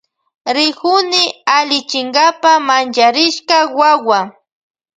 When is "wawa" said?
3.79-4.19